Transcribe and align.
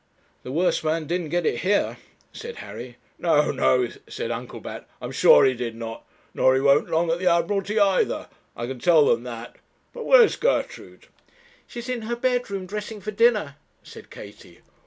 'The 0.41 0.51
worst 0.51 0.83
man 0.83 1.05
didn't 1.05 1.29
get 1.29 1.45
it 1.45 1.59
here,' 1.59 1.97
said 2.33 2.55
Harry. 2.55 2.97
'No, 3.19 3.51
no,' 3.51 3.87
said 4.09 4.31
Uncle 4.31 4.59
Bat, 4.59 4.89
'I'm 4.99 5.11
sure 5.11 5.45
he 5.45 5.53
did 5.53 5.75
not; 5.75 6.05
nor 6.33 6.55
he 6.55 6.61
won't 6.61 6.89
long 6.89 7.11
at 7.11 7.19
the 7.19 7.27
Admiralty 7.27 7.77
either, 7.79 8.27
I 8.57 8.65
can 8.65 8.79
tell 8.79 9.05
them 9.05 9.21
that. 9.25 9.57
But 9.93 10.05
where's 10.07 10.37
Gertrude?' 10.37 11.05
'She's 11.67 11.87
in 11.87 12.01
her 12.09 12.15
bedroom, 12.15 12.65
dressing 12.65 12.99
for 12.99 13.11
dinner,' 13.11 13.57
said 13.83 14.09
Katie. 14.09 14.61